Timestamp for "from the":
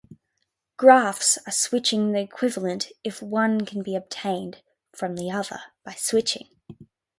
4.91-5.29